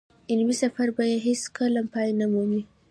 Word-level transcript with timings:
علمي 0.31 0.55
سفر 0.61 0.87
به 0.95 1.03
يې 1.11 1.17
هېڅ 1.27 1.41
کله 1.57 1.81
پای 1.93 2.09
نه 2.19 2.25
مومي. 2.33 2.61